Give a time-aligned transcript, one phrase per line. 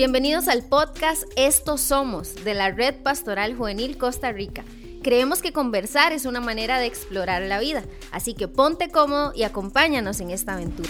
[0.00, 4.64] Bienvenidos al podcast Estos Somos de la Red Pastoral Juvenil Costa Rica.
[5.02, 9.42] Creemos que conversar es una manera de explorar la vida, así que ponte cómodo y
[9.42, 10.88] acompáñanos en esta aventura.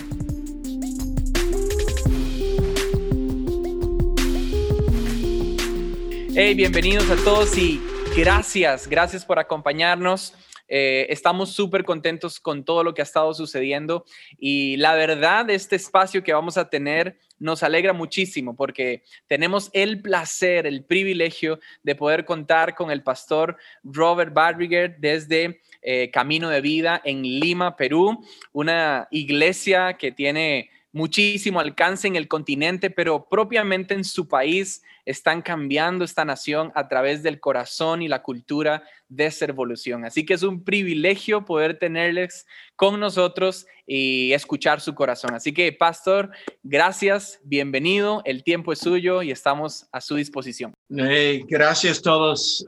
[6.37, 7.81] Hey, bienvenidos a todos y
[8.17, 10.35] gracias, gracias por acompañarnos.
[10.73, 14.05] Eh, estamos súper contentos con todo lo que ha estado sucediendo
[14.39, 20.01] y la verdad, este espacio que vamos a tener nos alegra muchísimo porque tenemos el
[20.01, 26.61] placer, el privilegio de poder contar con el pastor Robert Badriger desde eh, Camino de
[26.61, 33.95] Vida en Lima, Perú, una iglesia que tiene muchísimo alcance en el continente, pero propiamente
[33.95, 39.27] en su país están cambiando esta nación a través del corazón y la cultura de
[39.27, 40.05] esa evolución.
[40.05, 45.35] Así que es un privilegio poder tenerles con nosotros y escuchar su corazón.
[45.35, 46.31] Así que, pastor,
[46.63, 50.73] gracias, bienvenido, el tiempo es suyo y estamos a su disposición.
[50.89, 52.65] gracias a todos.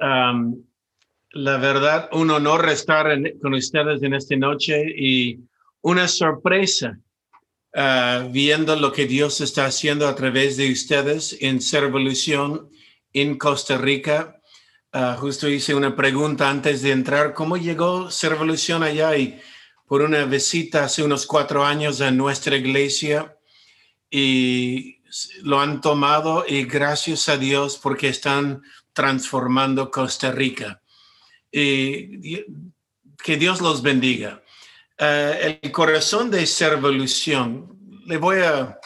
[1.34, 3.06] la verdad, un honor estar
[3.40, 5.40] con ustedes en esta noche y
[5.80, 6.98] una sorpresa
[7.74, 12.68] Ah, viendo lo que Dios está haciendo a través de ustedes en Servolución
[13.14, 14.40] en Costa Rica.
[14.92, 19.16] Uh, justo hice una pregunta antes de entrar, ¿cómo llegó Servolución allá?
[19.16, 19.40] Y
[19.86, 23.38] por una visita hace unos cuatro años a nuestra iglesia
[24.10, 24.98] y
[25.42, 30.82] lo han tomado y gracias a Dios porque están transformando Costa Rica.
[31.50, 32.44] Y
[33.22, 34.41] que Dios los bendiga.
[35.04, 38.78] Eh, el corazón de Servolución, le voy a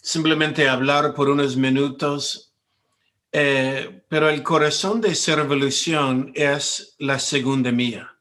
[0.00, 2.54] simplemente hablar por unos minutos,
[3.30, 8.16] eh, pero el corazón de Servolución es la segunda mía.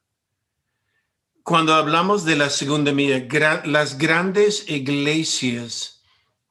[1.41, 3.25] Cuando hablamos de la segunda mía,
[3.63, 6.03] las grandes iglesias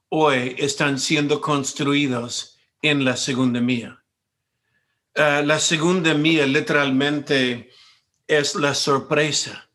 [0.09, 4.03] hoy están siendo construidas en la segunda mía.
[5.13, 7.69] Eh, la segunda mía literalmente
[8.25, 9.68] es la sorpresa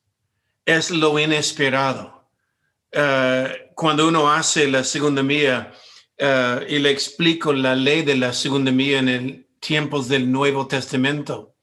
[0.65, 2.29] es lo inesperado.
[2.91, 5.73] Eh, cuando uno hace la segunda mía
[6.17, 10.67] eh, y le explico la ley de la segunda mía en el tiempos del Nuevo
[10.67, 11.55] Testamento,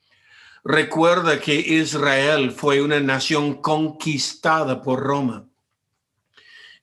[0.63, 5.47] recuerda que Israel fue una nación conquistada por Roma.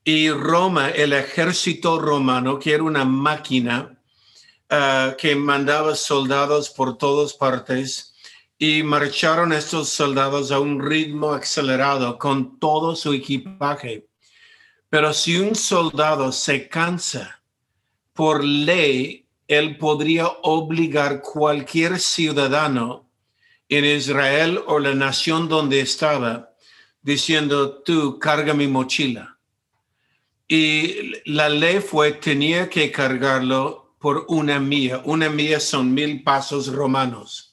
[0.04, 4.00] Y Roma, el ejército romano, que era una máquina
[4.70, 8.07] eh, que mandaba soldados por todas partes,
[8.58, 14.08] y marcharon estos soldados a un ritmo acelerado con todo su equipaje.
[14.90, 17.40] Pero si un soldado se cansa,
[18.12, 23.08] por ley, él podría obligar cualquier ciudadano
[23.68, 26.50] en Israel o la nación donde estaba,
[27.00, 29.38] diciendo, tú carga mi mochila.
[30.48, 35.00] Y la ley fue, tenía que cargarlo por una mía.
[35.04, 37.47] Una mía son mil pasos romanos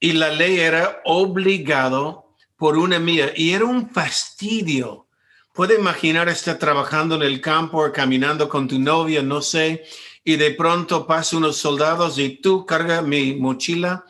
[0.00, 5.06] y la ley era obligado por una mía y era un fastidio.
[5.52, 9.84] Puede imaginar estar trabajando en el campo o caminando con tu novia, no sé,
[10.24, 14.04] y de pronto pasan unos soldados y tú cargas mi mochila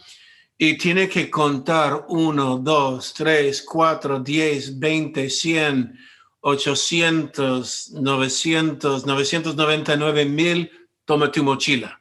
[0.56, 5.98] y tiene que contar uno, dos, tres, cuatro, diez, veinte, cien,
[6.40, 10.70] ochocientos, novecientos, novecientos noventa nueve mil,
[11.04, 12.00] toma tu mochila.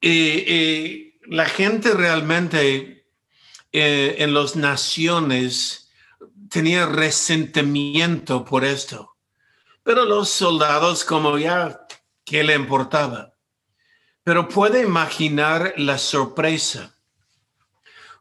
[0.00, 3.06] y la gente realmente
[3.72, 5.90] eh, en las naciones
[6.48, 9.16] tenía resentimiento por esto.
[9.82, 11.86] Pero los soldados, como ya,
[12.24, 13.34] ¿qué le importaba?
[14.22, 16.94] Pero puede imaginar la sorpresa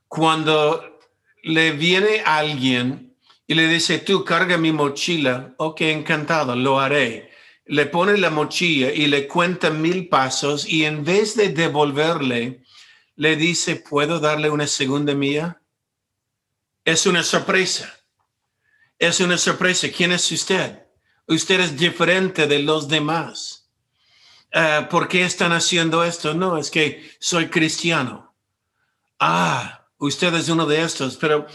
[0.07, 0.99] cuando
[1.43, 7.31] le viene alguien y le dice, tú carga mi mochila, ok, encantado, lo haré.
[7.65, 12.60] Le pone la mochila y le cuenta mil pasos y en vez de devolverle,
[13.21, 15.61] le dice, ¿puedo darle una segunda mía?
[16.83, 17.87] Es una sorpresa.
[18.97, 19.89] Es una sorpresa.
[19.95, 20.87] ¿Quién es usted?
[21.27, 23.69] Usted es diferente de los demás.
[24.55, 26.33] Uh, ¿Por qué están haciendo esto?
[26.33, 28.33] No, es que soy cristiano.
[29.19, 31.45] Ah, usted es uno de estos, pero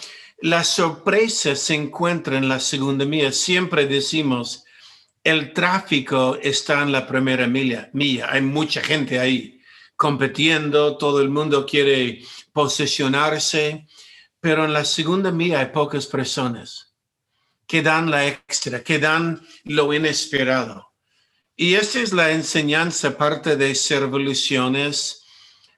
[0.42, 3.32] la sorpresa se encuentra en la segunda mía.
[3.32, 4.64] Siempre decimos,
[5.24, 7.90] el tráfico está en la primera milla.
[7.92, 8.28] milla.
[8.30, 9.55] Hay mucha gente ahí
[9.96, 12.22] compitiendo, todo el mundo quiere
[12.52, 13.86] posesionarse,
[14.40, 16.94] pero en la segunda mía hay pocas personas
[17.66, 20.92] que dan la extra, que dan lo inesperado.
[21.56, 25.24] Y esta es la enseñanza, parte de Servoluciones,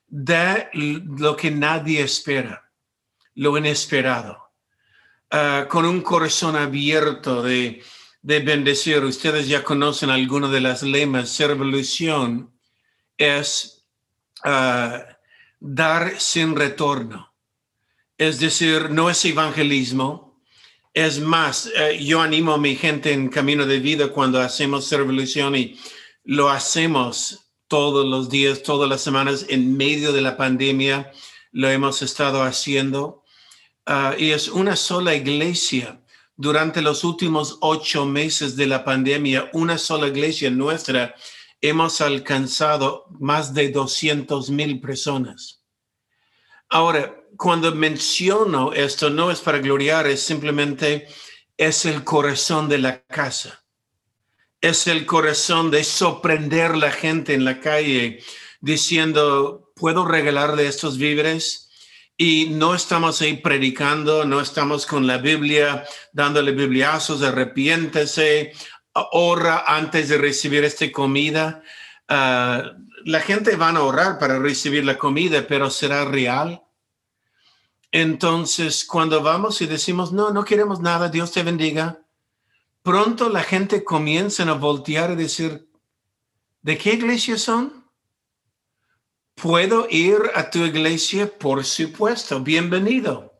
[0.07, 2.71] de lo que nadie espera,
[3.35, 4.51] lo inesperado.
[5.31, 7.81] Ah, con un corazón abierto de
[8.21, 9.03] de bendecir.
[9.03, 11.29] Ustedes ya conocen algunas de las lemas.
[11.29, 12.53] Servolución
[13.17, 13.78] es
[14.43, 17.33] dar sin retorno.
[18.17, 20.41] Es decir, no es evangelismo.
[20.93, 25.55] Es más, eh, yo animo a mi gente en camino de vida cuando hacemos servolución
[25.55, 25.79] y
[26.23, 31.11] lo hacemos todos los días, todas las semanas en medio de la pandemia.
[31.51, 33.23] Lo hemos estado haciendo.
[33.85, 36.01] Ah, y es una sola iglesia
[36.35, 41.15] durante los últimos ocho meses de la pandemia, una sola iglesia nuestra,
[41.61, 45.63] hemos alcanzado más de 200 mil personas.
[46.69, 51.07] Ahora, cuando menciono esto, no es para gloriar, es simplemente,
[51.57, 53.63] es el corazón de la casa.
[54.61, 58.23] Es el corazón de sorprender la gente en la calle
[58.59, 61.69] diciendo, ¿puedo regalarle estos víveres?
[62.21, 68.51] y no estamos ahí predicando, no estamos con la Biblia dándole bibliazos, arrepiéntese,
[68.93, 71.63] ora antes de recibir esta comida.
[72.07, 72.73] Ah,
[73.05, 76.63] la gente va a orar para recibir la comida, pero será real.
[77.91, 82.01] Entonces, cuando vamos y decimos, no, no queremos nada, Dios te bendiga,
[82.83, 85.67] pronto la gente comienza a voltear y decir,
[86.61, 87.85] ¿de qué iglesia son?
[89.33, 91.31] ¿Puedo ir a tu iglesia?
[91.37, 93.33] Por supuesto, bienvenido.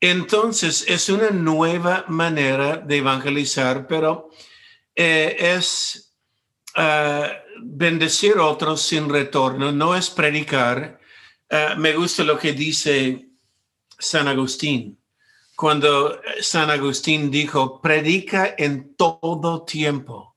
[0.00, 4.30] Entonces, es una nueva manera de evangelizar, pero
[5.02, 6.12] eh, es
[6.76, 7.32] uh,
[7.62, 11.00] bendecir a otros sin retorno, no es predicar.
[11.50, 13.30] Uh, me gusta lo que dice
[13.98, 14.98] San Agustín.
[15.56, 20.36] Cuando San Agustín dijo, predica en todo tiempo,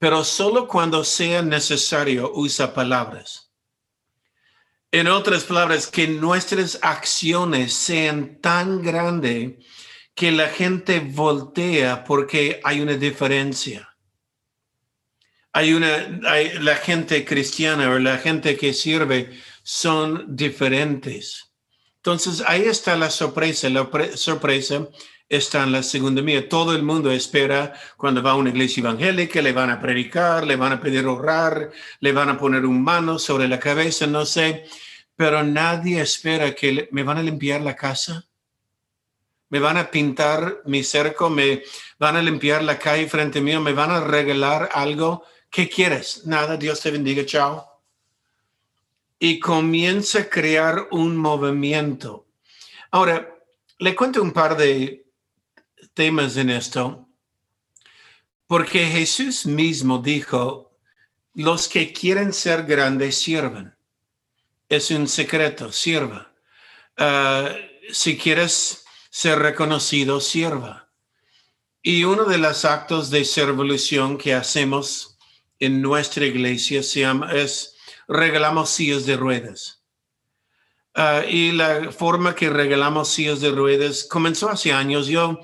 [0.00, 3.52] pero solo cuando sea necesario usa palabras.
[4.90, 9.64] En otras palabras, que nuestras acciones sean tan grandes
[10.16, 13.88] que la gente voltea porque hay una diferencia.
[15.52, 16.20] Hay una,
[16.60, 19.30] la gente cristiana o la gente que sirve
[19.62, 21.52] son diferentes.
[21.96, 23.68] Entonces, ahí está la sorpresa.
[23.68, 24.88] La sorpresa
[25.28, 26.48] está en la segunda mía.
[26.48, 30.56] Todo el mundo espera cuando va a una iglesia evangélica, le van a predicar, le
[30.56, 31.70] van a pedir orar,
[32.00, 34.64] le van a poner un mano sobre la cabeza, no sé
[35.16, 38.25] pero nadie espera que me van a limpiar la casa,
[39.48, 41.62] me van a pintar mi cerco, me
[41.98, 45.24] van a limpiar la calle frente mío, me van a regalar algo.
[45.50, 46.26] ¿Qué quieres?
[46.26, 47.82] Nada, Dios te bendiga, chao.
[49.18, 52.26] Y comienza a crear un movimiento.
[52.90, 53.34] Ahora,
[53.78, 55.06] le cuento un par de
[55.94, 57.08] temas en esto,
[58.46, 60.78] porque Jesús mismo dijo,
[61.34, 63.76] los que quieren ser grandes sirven
[64.68, 66.32] es un secreto, sirva.
[66.96, 67.54] Ah,
[67.90, 68.85] si quieres
[69.16, 70.90] ser reconocido, sirva.
[71.80, 75.16] Y uno de los actos de servolución que hacemos
[75.58, 77.76] en nuestra iglesia se es
[78.08, 79.82] regalamos sillas de ruedas.
[80.94, 85.06] Ah, y la forma que regalamos sillas de ruedas comenzó hace años.
[85.06, 85.40] Yo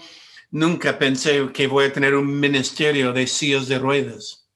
[0.50, 4.50] nunca pensé que voy a tener un ministerio de sillas de ruedas.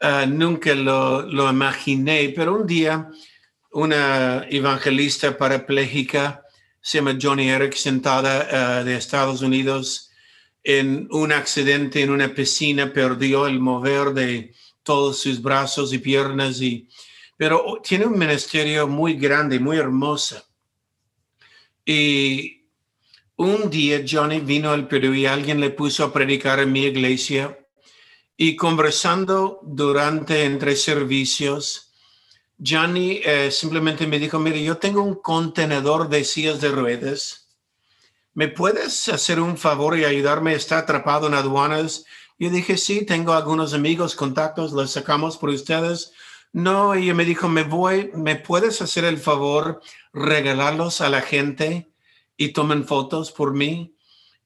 [0.00, 3.10] Ah, nunca lo, lo imaginé, pero un día
[3.72, 6.45] una evangelista parapléjica,
[6.86, 10.12] se llama Johnny Eric, sentada eh, de Estados Unidos
[10.62, 16.60] en un accidente en una piscina, perdió el mover de todos sus brazos y piernas,
[16.60, 16.88] y,
[17.36, 20.40] pero tiene un ministerio muy grande, muy hermoso.
[21.84, 22.68] Y
[23.34, 27.58] un día Johnny vino al Perú y alguien le puso a predicar en mi iglesia
[28.36, 31.85] y conversando durante entre servicios,
[32.64, 37.48] Johnny eh, simplemente me dijo, mire, yo tengo un contenedor de sillas de ruedas.
[38.32, 40.54] ¿Me puedes hacer un favor y ayudarme?
[40.54, 42.04] Está atrapado en aduanas.
[42.38, 46.12] Yo dije, sí, tengo algunos amigos, contactos, los sacamos por ustedes.
[46.52, 49.80] No, y me dijo, me voy, ¿me puedes hacer el favor,
[50.12, 51.90] regalarlos a la gente
[52.36, 53.94] y tomen fotos por mí?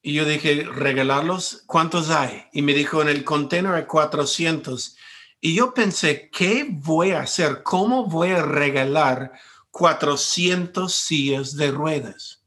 [0.03, 2.45] Y yo dije, regalarlos, ¿cuántos hay?
[2.53, 4.97] Y me dijo, en el contenedor hay 400.
[5.41, 7.63] Y yo pensé, ¿qué voy a hacer?
[7.63, 9.33] ¿Cómo voy a regalar
[9.71, 12.43] 400 sillas de ruedas?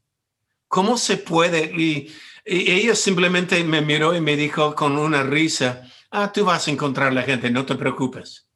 [0.68, 1.72] ¿Cómo se puede?
[1.76, 2.12] Y,
[2.46, 7.14] ella simplemente me miró y me dijo con una risa, ah, tú vas a encontrar
[7.14, 8.46] la gente, no te preocupes.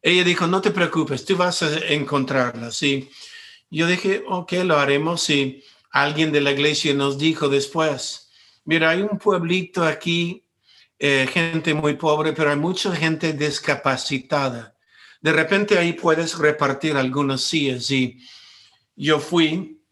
[0.00, 2.70] Ella dijo, no te preocupes, tú vas a encontrarla.
[2.70, 3.10] Sí.
[3.70, 5.28] Yo dije, ok, lo haremos.
[5.28, 8.30] Y alguien de la iglesia nos dijo después,
[8.64, 10.44] mira, hay un pueblito aquí
[11.04, 14.76] eh, gente muy pobre, pero hay mucha gente discapacitada.
[15.20, 18.20] De repente ahí puedes repartir algunas sillas y
[18.94, 19.82] yo fui,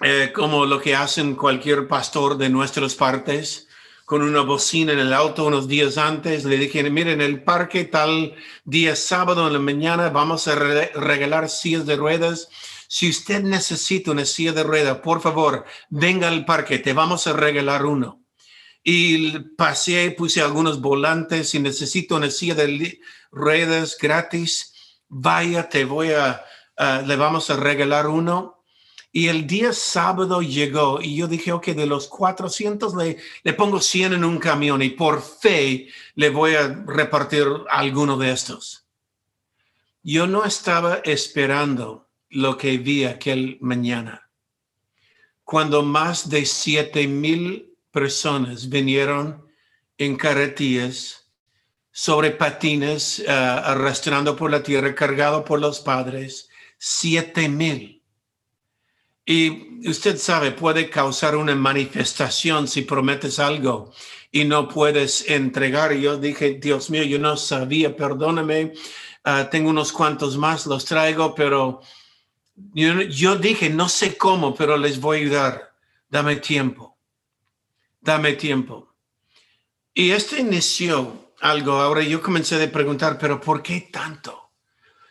[0.00, 3.68] eh, como lo que hacen cualquier pastor de nuestras partes,
[4.06, 6.46] con una bocina en el auto unos días antes.
[6.46, 8.34] Le dije, miren, en el parque tal
[8.64, 12.48] día sábado en la mañana vamos a regalar sillas de ruedas.
[12.88, 17.34] Si usted necesita una silla de ruedas, por favor, venga al parque, te vamos a
[17.34, 18.25] regalar uno.
[18.88, 21.48] Y pasé, puse algunos volantes.
[21.48, 23.00] Si necesito una silla de
[23.32, 24.72] ruedas gratis,
[25.08, 26.44] vaya, te voy a,
[27.04, 28.62] le vamos a regalar uno
[29.10, 33.80] y el día sábado llegó y yo dije, ok, de los 400 le, le pongo
[33.80, 38.86] 100 en un camión y por fe le voy a repartir alguno de estos.
[40.04, 44.30] Yo no estaba esperando lo que vi aquel mañana.
[45.42, 49.24] Cuando más de 7 mil personas vinieron
[49.96, 51.30] en carretillas
[51.90, 57.96] sobre patines, uh, arrastrando por la tierra, cargado por los padres, 7 mil
[59.28, 63.92] y usted sabe, puede causar una manifestación si prometes algo
[64.30, 65.92] y no puedes entregar.
[65.94, 68.72] Yo dije, Dios mío, yo no sabía, perdóname,
[69.24, 71.80] ah, tengo unos cuantos más, los traigo, pero
[72.72, 75.72] yo, yo dije, no sé cómo, pero les voy a ayudar.
[76.08, 76.95] Dame tiempo,
[78.06, 78.94] dame tiempo.
[79.92, 81.72] Y esto inició algo.
[81.72, 84.46] Ahora yo comencé a preguntar, pero ¿por qué tanto?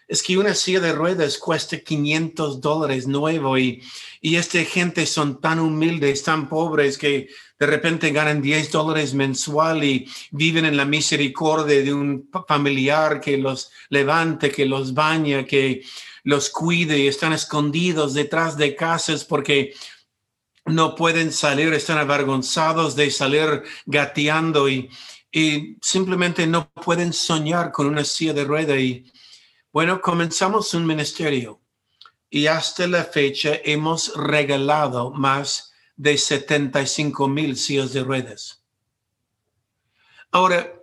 [0.07, 3.81] es que una silla de ruedas cuesta 500 dólares nuevo y,
[4.21, 9.83] y esta gente son tan humildes, tan pobres que de repente ganan 10 dólares mensual
[9.83, 15.83] y viven en la misericordia de un familiar que los levante, que los baña, que
[16.23, 19.73] los cuide y están escondidos detrás de casas porque
[20.65, 24.89] no pueden salir, están avergonzados de salir gateando y,
[25.31, 29.11] y simplemente no pueden soñar con una silla de ruedas y
[29.71, 31.61] bueno, comenzamos un ministerio
[32.29, 38.63] y hasta la fecha hemos regalado más de 75 mil sillas de ruedas.
[40.31, 40.73] Ahora,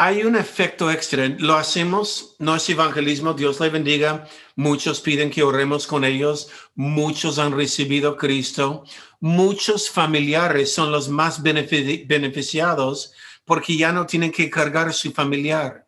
[0.00, 1.26] hay un efecto extra.
[1.38, 4.28] Lo hacemos, no es evangelismo, Dios le bendiga.
[4.54, 6.50] Muchos piden que oremos con ellos.
[6.76, 8.84] Muchos han recibido Cristo.
[9.18, 13.12] Muchos familiares son los más beneficiados
[13.44, 15.87] porque ya no tienen que cargar a su familiar.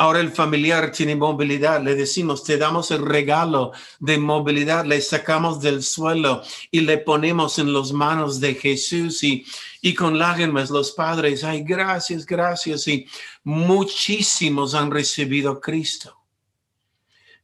[0.00, 5.60] Ahora el familiar tiene movilidad, le decimos, te damos el regalo de movilidad, le sacamos
[5.60, 9.44] del suelo y le ponemos en las manos de Jesús y,
[9.82, 12.88] y con lágrimas los padres, ay, gracias, gracias.
[12.88, 13.06] Y
[13.44, 16.16] muchísimos han recibido Cristo.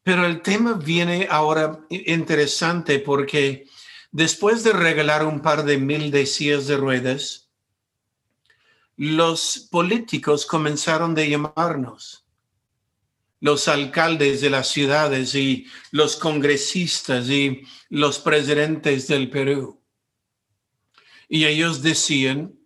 [0.02, 3.68] Pero el tema viene ahora interesante porque
[4.10, 7.50] después de regalar un par de mil de sillas de ruedas,
[8.96, 12.22] los políticos comenzaron de llamarnos
[13.46, 19.80] los alcaldes de las ciudades y los congresistas y los presidentes del Perú.
[21.28, 22.58] Y ellos decían,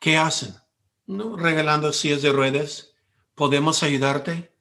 [0.00, 0.56] ¿qué hacen?
[1.06, 1.36] ¿No?
[1.36, 2.90] Regalando sillas de ruedas.
[3.36, 4.52] ¿Podemos ayudarte?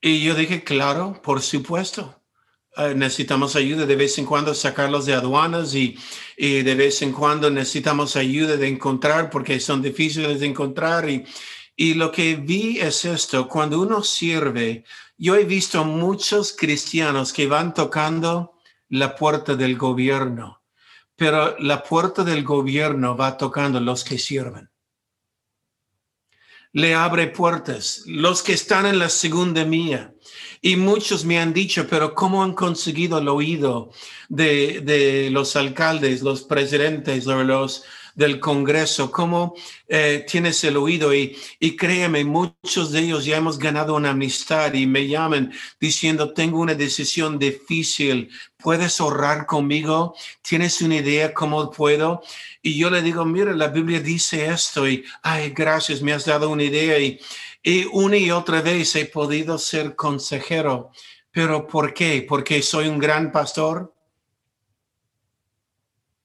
[0.00, 2.22] Y yo dije, claro, por supuesto.
[2.76, 5.98] Eh, necesitamos ayuda de vez en cuando sacarlos de aduanas y,
[6.36, 11.24] y, de vez en cuando necesitamos ayuda de encontrar porque son difíciles de encontrar y,
[11.76, 14.84] y lo que vi es esto, cuando uno sirve,
[15.16, 18.54] yo he visto muchos cristianos que van tocando
[18.88, 20.62] la puerta del gobierno,
[21.16, 24.70] pero la puerta del gobierno va tocando los que sirven.
[26.72, 30.12] Le abre puertas, los que están en la segunda mía.
[30.60, 33.92] Y muchos me han dicho, pero ¿cómo han conseguido el oído
[34.28, 39.54] de, de los alcaldes, los presidentes, los, del Congreso, cómo
[39.88, 44.72] eh, tienes el oído y, y créeme, muchos de ellos ya hemos ganado una amistad
[44.74, 50.14] y me llaman diciendo, tengo una decisión difícil, ¿puedes orar conmigo?
[50.42, 52.22] ¿Tienes una idea cómo puedo?
[52.62, 56.50] Y yo le digo, mira, la Biblia dice esto y, ay, gracias, me has dado
[56.50, 57.18] una idea y,
[57.62, 60.90] y una y otra vez he podido ser consejero.
[61.30, 62.24] ¿Pero por qué?
[62.28, 63.93] ¿Porque soy un gran pastor?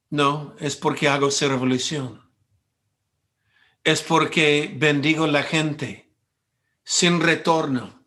[0.10, 2.22] No, es porque hago esa revolución.
[3.84, 6.12] Es porque bendigo la gente
[6.84, 8.04] sin retorno.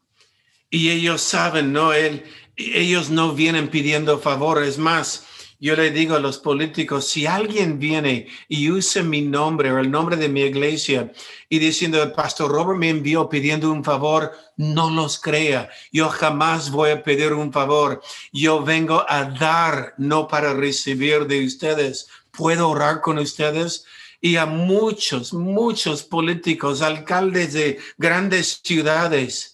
[0.68, 2.24] Y ellos saben, no, Él,
[2.56, 5.26] ellos no vienen pidiendo favores más,
[5.62, 9.92] yo le digo a los políticos, si alguien viene y usa mi nombre o el
[9.92, 11.12] nombre de mi iglesia
[11.48, 15.70] y diciendo, el pastor Robert me envió pidiendo un favor, no los crea.
[15.92, 18.02] Yo jamás voy a pedir un favor.
[18.32, 22.08] Yo vengo a dar, no para recibir de ustedes.
[22.32, 23.84] Puedo orar con ustedes
[24.20, 29.51] y a muchos, muchos políticos, alcaldes de grandes ciudades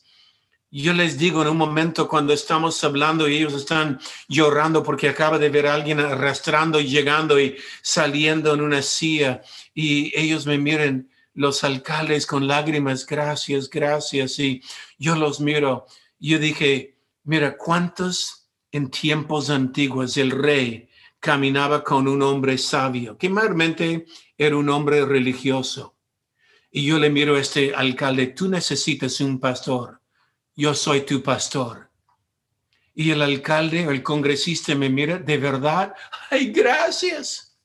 [0.71, 3.99] Yo les digo en un momento cuando estamos hablando y ellos están
[4.29, 9.41] llorando porque acaba de ver a alguien arrastrando y llegando y saliendo en una silla
[9.73, 14.39] y ellos me miren, los alcaldes con lágrimas, gracias, gracias.
[14.41, 14.61] Y
[14.99, 15.87] yo los miro.
[16.19, 23.31] Yo dije, mira, ¿cuántos en tiempos antiguos el rey caminaba con un hombre sabio, que
[23.31, 24.05] mayormente
[24.37, 25.97] era un hombre religioso?
[26.71, 29.98] Y yo le miro a este alcalde, tú necesitas un pastor
[30.59, 31.89] yo soy tu pastor.
[32.93, 35.95] Y el alcalde o el congresista me mira, de verdad,
[36.31, 37.57] ay, gracias.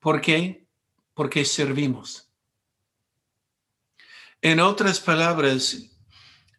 [0.00, 0.66] ¿Por qué?
[1.14, 2.28] Porque servimos.
[4.40, 5.88] En otras palabras,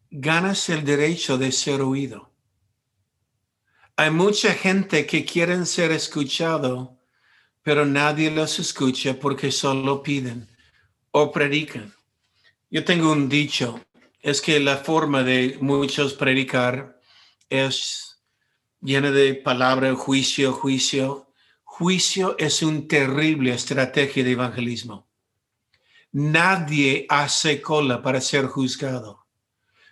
[0.10, 2.31] ganas el derecho de ser oído.
[3.98, 6.98] Hay mucha gente que quieren ser escuchado,
[7.62, 10.48] pero nadie los escucha porque solo piden
[11.12, 11.93] o predican.
[12.72, 13.86] Yo tengo un dicho,
[14.24, 17.00] es que la forma de muchos predicar
[17.50, 18.24] es
[18.82, 21.30] llena de palabra juicio, juicio.
[21.63, 25.10] Juicio es una terrible estrategia de evangelismo.
[26.13, 29.27] Nadie hace cola para ser juzgado,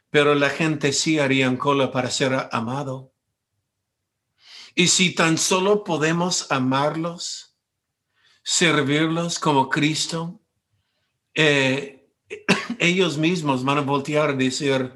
[0.09, 3.13] pero la gente sí haría cola para ser amado.
[4.75, 7.57] Y si tan solo podemos amarlos,
[8.43, 10.39] servirlos como Cristo,
[11.33, 12.00] eh,
[12.79, 14.91] ellos mismos van a voltear y decir,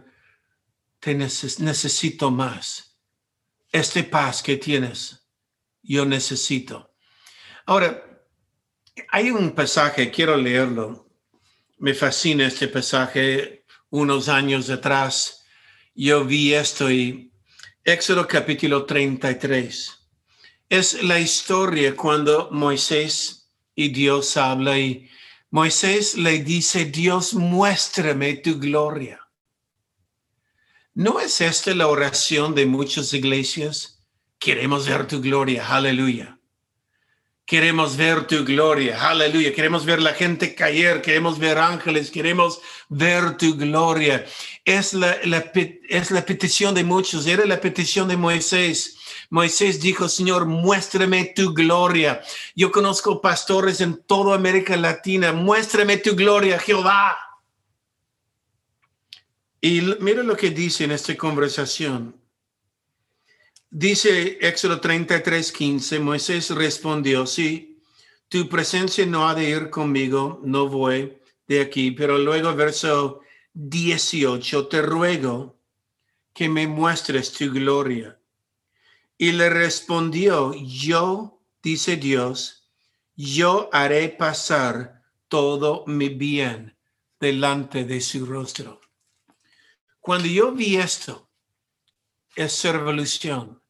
[0.99, 2.97] te necesito más.
[3.71, 5.27] Este paz que tienes,
[5.83, 6.93] yo necesito.
[7.65, 8.03] Ahora,
[9.09, 11.09] hay un pasaje, quiero leerlo.
[11.77, 13.65] Me fascina este pasaje.
[13.89, 15.45] Unos años atrás
[15.97, 17.31] yo vi esto y
[17.85, 20.09] Éxodo capítulo 33.
[20.67, 25.09] Es la historia cuando Moisés y Dios habla y
[25.55, 29.21] Moisés le dice, Dios, muéstrame tu gloria.
[30.93, 34.03] ¿No es esta la oración de muchas iglesias?
[34.37, 36.37] Queremos ver tu gloria, aleluya.
[37.45, 39.53] Queremos ver tu gloria, aleluya.
[39.53, 42.59] Queremos ver la gente caer, queremos ver ángeles, queremos
[42.89, 44.25] ver tu gloria.
[44.65, 45.13] Es la,
[45.87, 48.97] es la petición de muchos, era la petición de Moisés.
[49.29, 52.21] Moisés dijo, Señor, muéstrame tu gloria.
[52.55, 55.31] Yo conozco pastores en toda América Latina.
[55.31, 57.17] Muéstrame tu gloria, Jehová.
[59.61, 62.15] Y mira lo que dice en esta conversación.
[63.69, 67.81] Dice Éxodo 33, 15, Moisés respondió, sí,
[68.29, 73.21] tu presencia no ha de ir conmigo, no voy de aquí, pero luego verso
[73.53, 75.57] 18, te ruego
[76.33, 78.17] que me muestres tu gloria.
[79.17, 82.69] Y le respondió, yo, dice Dios,
[83.15, 86.77] yo haré pasar todo mi bien
[87.19, 88.81] delante de su rostro.
[89.99, 91.29] Cuando yo vi esto,
[92.35, 93.61] es revolución,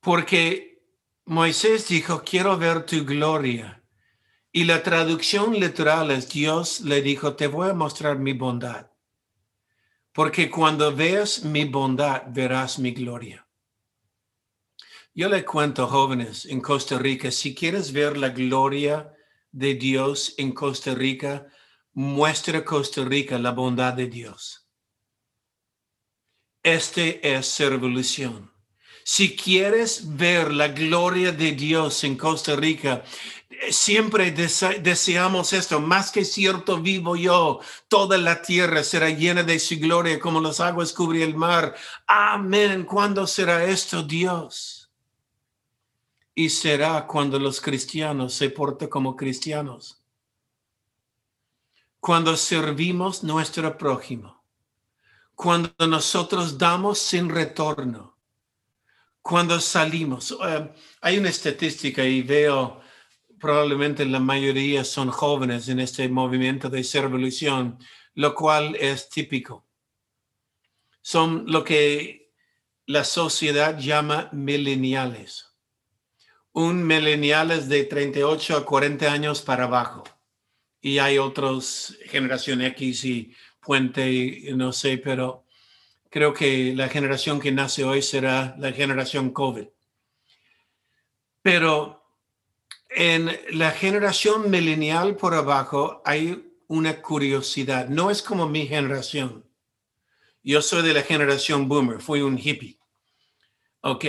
[0.00, 0.82] porque
[1.26, 3.82] Moisés dijo, quiero ver tu gloria.
[4.52, 8.90] Y la traducción literal es, Dios le dijo, te voy a mostrar mi bondad.
[10.12, 13.43] Porque cuando veas mi bondad, verás mi gloria.
[15.16, 19.14] Yo le cuento, jóvenes, en Costa Rica, si quieres ver la gloria
[19.52, 21.46] de Dios en Costa Rica,
[21.92, 24.68] muestra Costa Rica la bondad de Dios.
[26.64, 28.50] Este es revolución.
[29.04, 33.04] Si quieres ver la gloria de Dios en Costa Rica,
[33.70, 39.78] siempre deseamos esto, más que cierto vivo yo, toda la tierra será llena de su
[39.78, 41.76] gloria como las aguas cubren el mar.
[42.08, 42.82] Amén.
[42.82, 44.83] ¿Cuándo será esto, Dios?
[46.34, 50.02] Y será cuando los cristianos se porten como cristianos.
[52.00, 54.42] Cuando servimos nuestro prójimo.
[55.34, 58.18] Cuando nosotros damos sin retorno.
[59.22, 60.36] Cuando salimos.
[60.46, 62.80] Eh, hay una estadística y veo
[63.38, 67.78] probablemente la mayoría son jóvenes en este movimiento de revolución,
[68.14, 69.66] lo cual es típico.
[71.00, 72.32] Son lo que
[72.86, 75.53] la sociedad llama mileniales
[76.54, 80.04] un millennial es de 38 a 40 años para abajo.
[80.80, 85.44] Y hay otros, generación X y Puente, no sé, pero
[86.10, 89.66] creo que la generación que nace hoy será la generación COVID.
[91.42, 92.04] Pero
[92.88, 97.88] en la generación millennial por abajo hay una curiosidad.
[97.88, 99.44] No es como mi generación.
[100.42, 102.78] Yo soy de la generación boomer, fui un hippie.
[103.80, 104.04] ¿Ok?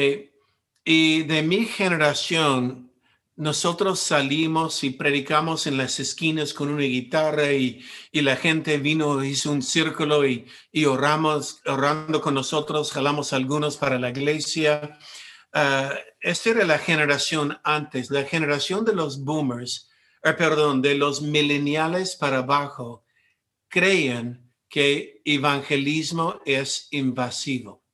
[0.88, 2.92] Y de mi generación,
[3.36, 9.52] nosotros salimos y predicamos en las esquinas con una guitarra y, la gente vino, hizo
[9.52, 15.00] un círculo y, y oramos, orando con nosotros, jalamos algunos para la iglesia.
[15.56, 19.90] Uh, esta era la generación antes, la generación de los boomers,
[20.24, 23.06] eh, perdón, de los millennials para abajo,
[23.70, 27.85] creían que evangelismo es invasivo.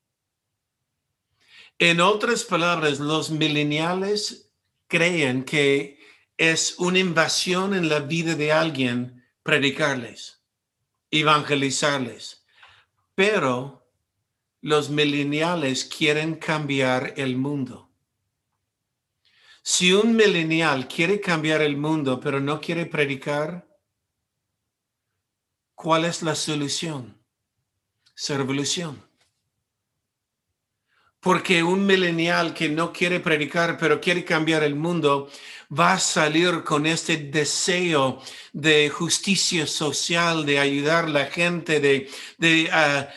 [1.82, 4.52] En otras palabras, los millennials
[4.88, 5.98] creen que
[6.38, 10.44] es una invasión en la vida de alguien predicarles,
[11.10, 12.46] evangelizarles.
[13.16, 13.84] Pero
[14.62, 17.90] los millennials quieren cambiar el mundo.
[19.64, 23.68] Si un millennial quiere cambiar el mundo, pero no quiere predicar,
[25.74, 27.20] ¿cuál es la solución?
[28.14, 29.11] Su revolución.
[31.22, 35.30] Porque un millennial que no quiere predicar, pero quiere cambiar el mundo,
[35.72, 38.20] va a salir con este deseo
[38.52, 43.08] de justicia social, de ayudar a la gente, de, de ah,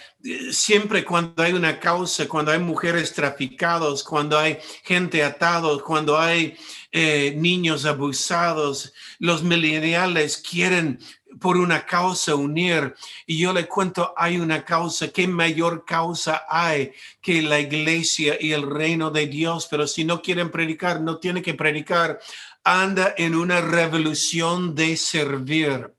[0.50, 6.56] siempre cuando hay una causa, cuando hay mujeres traficados, cuando hay gente atados, cuando hay
[6.92, 10.98] eh, niños abusados, los millennials quieren
[11.40, 12.94] por una causa unir.
[13.26, 18.52] Y yo le cuento, hay una causa, ¿qué mayor causa hay que la iglesia y
[18.52, 19.66] el reino de Dios?
[19.70, 22.20] Pero si no quieren predicar, no tiene que predicar.
[22.62, 25.92] Anda en una revolución de servir.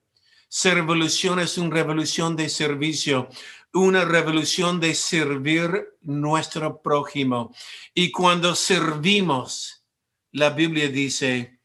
[0.63, 3.29] revolución es una revolución de servicio
[3.75, 7.53] una revolución de servir nuestro prójimo.
[7.93, 9.83] Y cuando servimos,
[10.31, 11.59] la Biblia dice,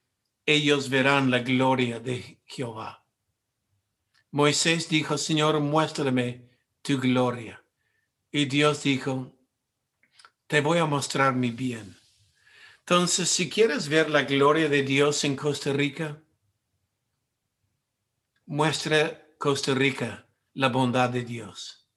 [0.44, 2.99] ellos verán la gloria de Jehová.
[4.32, 6.48] Moisés dijo, Señor, muéstrame
[6.82, 7.64] tu gloria.
[8.30, 9.34] Y Dios dijo,
[10.46, 11.96] te voy a mostrar mi bien.
[12.78, 16.22] Entonces, si quieres ver la gloria de Dios en Costa Rica,
[18.46, 21.88] muestra Costa Rica la bondad de Dios.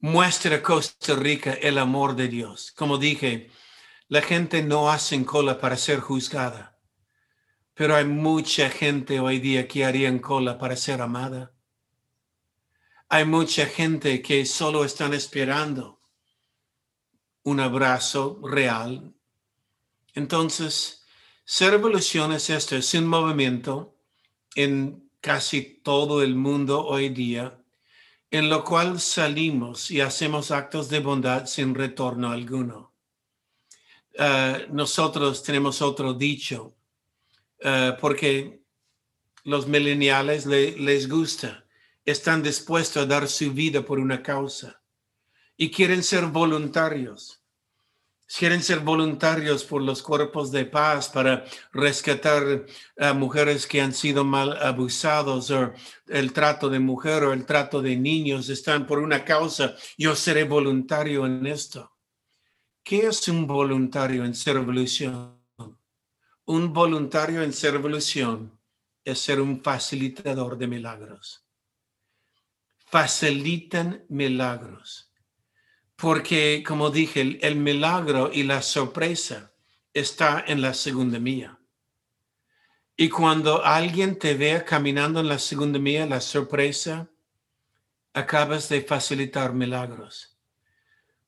[0.00, 2.72] Muestra Costa Rica el amor de Dios.
[2.72, 3.50] Como dije,
[4.08, 6.75] la gente no hace cola para ser juzgada
[7.76, 11.52] pero hay mucha gente hoy día que harían cola para ser amada.
[13.10, 16.00] Hay mucha gente que solo están esperando
[17.42, 19.14] un abrazo real.
[20.14, 21.04] Entonces,
[21.44, 23.98] ser revolución es esto, es un movimiento
[24.54, 27.62] en casi todo el mundo hoy día,
[28.30, 32.94] en lo cual salimos y hacemos actos de bondad sin retorno alguno.
[34.18, 36.75] Ah, nosotros tenemos otro dicho,
[37.60, 38.62] eh, porque
[39.44, 41.64] los millennials les gusta,
[42.04, 44.80] están dispuestos a dar su vida por una causa
[45.56, 47.42] y quieren ser voluntarios.
[48.28, 52.66] Quieren ser voluntarios por los cuerpos de paz para rescatar
[52.98, 55.72] a mujeres que han sido mal abusados o
[56.08, 58.48] el trato de mujer o el trato de niños.
[58.48, 59.76] Están por una causa.
[59.96, 61.92] Yo seré voluntario en esto.
[62.82, 65.35] ¿Qué es un voluntario en ser revolución?
[66.46, 68.56] Un voluntario en revolución
[69.04, 71.44] es ser un facilitador de milagros.
[72.76, 75.10] Facilitan milagros.
[75.96, 79.52] Porque, como dije, el, milagro y la sorpresa
[79.92, 81.58] está en la segunda mía.
[82.96, 87.10] Y cuando alguien te vea caminando en la segunda mía, la sorpresa,
[88.12, 90.38] acabas de facilitar milagros.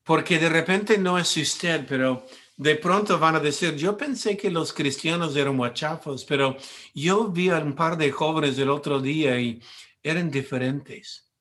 [0.04, 2.24] Porque de repente no es usted, pero
[2.58, 6.56] de pronto van a decir, yo pensé que los cristianos eran muachafos, pero
[6.92, 9.62] yo vi a un par de jóvenes el otro día y
[10.02, 11.32] eran diferentes.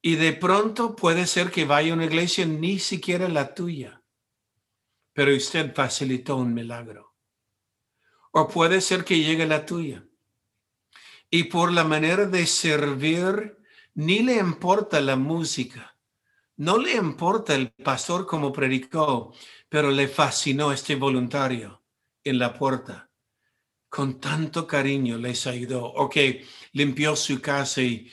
[0.00, 4.02] Y de pronto puede ser que vaya a una iglesia ni siquiera la tuya,
[5.12, 7.14] pero usted facilitó un milagro.
[8.32, 10.08] O puede ser que llegue la tuya.
[11.28, 13.58] Y por la manera de servir,
[13.92, 15.93] ni le importa la música,
[16.56, 19.34] no le importa el pastor como predicó,
[19.68, 21.82] pero le fascinó este voluntario
[22.22, 23.10] en la puerta.
[23.88, 25.84] Con tanto cariño les ayudó.
[25.84, 26.16] Ok,
[26.72, 28.10] limpió su casa y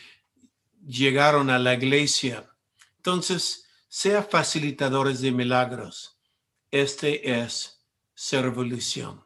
[0.85, 2.49] llegaron a la iglesia.
[2.97, 6.17] Entonces, sea facilitadores de milagros.
[6.71, 9.23] Este es Servolución.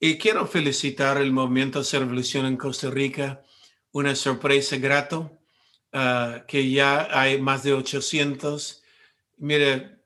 [0.00, 3.42] Y quiero felicitar el movimiento Servolución en Costa Rica.
[3.90, 5.37] Una sorpresa grato,
[5.92, 8.82] ah, que ya hay más de 800.
[9.36, 9.98] Mire,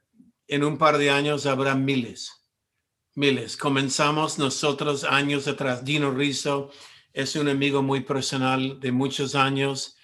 [0.48, 2.30] en un par de años habrá miles,
[3.14, 3.56] miles.
[3.56, 5.84] Comenzamos nosotros años atrás.
[5.84, 6.70] Dino Rizzo
[7.12, 9.96] es un amigo muy personal de muchos años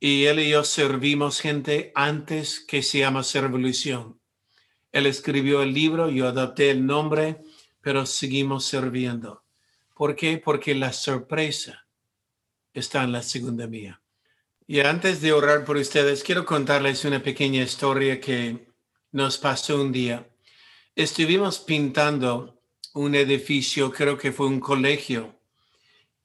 [0.00, 4.20] y él y yo servimos gente antes que se llama Servolución.
[4.92, 7.40] Él escribió el libro, yo adopté el nombre,
[7.80, 9.44] pero seguimos sirviendo.
[9.94, 10.38] ¿Por qué?
[10.38, 11.86] Porque la sorpresa
[12.72, 14.03] está en la segunda mía.
[14.66, 18.66] Y antes de orar por ustedes, quiero contarles una pequeña historia que
[19.12, 20.26] nos pasó un día.
[20.96, 22.62] Estuvimos pintando
[22.94, 25.34] un edificio, creo que fue un colegio,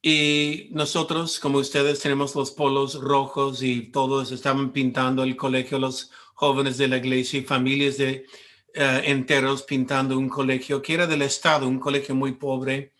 [0.02, 6.12] y nosotros, como ustedes, tenemos los polos rojos y todos estaban pintando el colegio, los
[6.36, 8.26] jóvenes de la iglesia y familias de
[8.74, 12.94] eh, enteros pintando un colegio que era del Estado, un colegio muy pobre.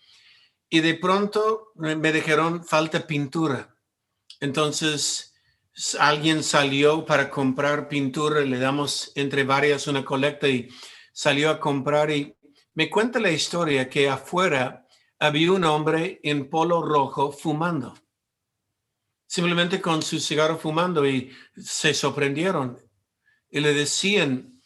[0.68, 3.74] Y de pronto me dijeron, falta pintura.
[4.40, 5.29] Entonces
[5.98, 10.68] alguien salió para comprar pintura, le damos entre varias una colecta y
[11.12, 12.36] salió a comprar y
[12.74, 14.86] me cuenta la historia que afuera
[15.18, 17.94] había un hombre en polo rojo fumando,
[19.26, 22.78] simplemente con su cigarro fumando y se sorprendieron
[23.50, 24.62] y le decían,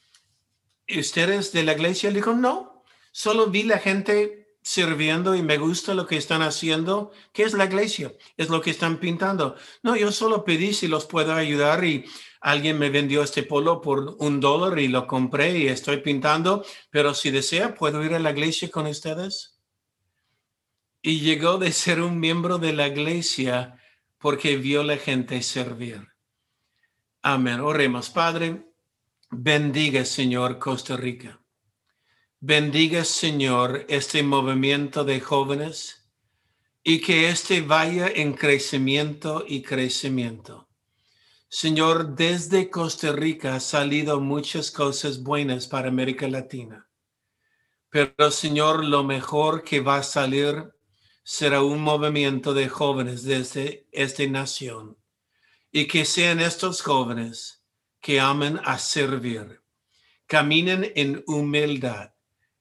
[0.89, 2.11] ¿ustedes de la iglesia?
[2.11, 7.13] Le dijo, no, solo vi la gente sirviendo y me gusta lo que están haciendo.
[7.33, 8.13] ¿Qué es la iglesia?
[8.37, 9.55] Es lo que están pintando.
[9.85, 12.05] No, yo solo pedí si los puedo ayudar y
[12.41, 17.15] alguien me vendió este polo por un dólar y lo compré y estoy pintando, pero
[17.15, 19.55] si desea, ¿puedo ir a la iglesia con ustedes?
[21.07, 23.79] y llegó de ser un miembro de la iglesia
[24.17, 26.09] porque vio la gente servir.
[27.21, 27.61] Amén.
[27.61, 28.73] Oremos, Padre.
[29.31, 31.44] Bendiga, Señor, Costa Rica.
[32.47, 36.05] Bendiga, Señor, este movimiento de jóvenes
[36.83, 40.69] y que este vaya en crecimiento y crecimiento.
[41.49, 46.87] Señor, desde Costa Rica ha salido muchas cosas buenas para América Latina.
[47.89, 50.71] Pero, Señor, lo mejor que va a salir
[51.23, 54.99] será un movimiento de jóvenes desde esta nación
[55.73, 57.65] y que sean estos jóvenes
[58.03, 59.63] que amen a servir,
[60.27, 62.14] caminen en humildad,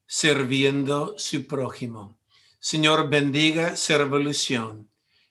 [0.06, 2.18] sirviendo su prójimo.
[2.60, 4.90] Señor, bendiga su revolución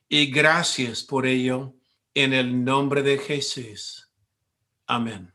[0.09, 1.75] y gracias por ello
[2.15, 4.09] en el nombre de Jesús.
[4.87, 5.33] Amén.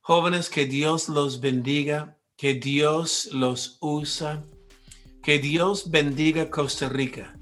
[0.00, 4.44] Jóvenes, que Dios los bendiga, que Dios los usa
[5.28, 7.36] que Dios bendiga Costa Rica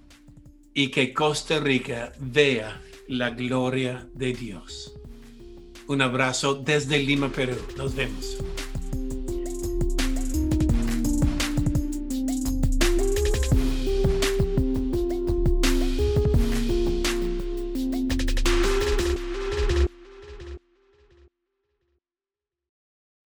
[0.75, 4.93] y que Costa Rica vea la gloria de Dios.
[5.87, 7.57] Un abrazo desde Lima, Perú.
[7.77, 8.39] Nos vemos.